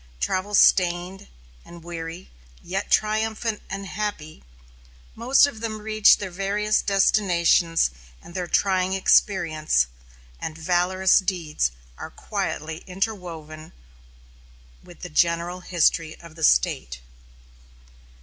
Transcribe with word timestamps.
Travel 0.19 0.55
stained 0.55 1.27
and 1.63 1.83
weary, 1.83 2.31
yet 2.63 2.89
triumphant 2.89 3.61
and 3.69 3.85
happy, 3.85 4.43
most 5.13 5.45
of 5.45 5.59
them 5.61 5.79
reach 5.79 6.17
their 6.17 6.31
various 6.31 6.81
destinations, 6.81 7.91
and 8.19 8.33
their 8.33 8.47
trying 8.47 8.93
experiences 8.93 9.85
and 10.39 10.57
valorous 10.57 11.19
deeds 11.19 11.69
are 11.99 12.09
quietly 12.09 12.77
interwoven 12.87 13.73
with 14.83 15.01
the 15.01 15.09
general 15.09 15.59
history 15.59 16.19
of 16.19 16.33
the 16.35 16.43
State. 16.43 16.99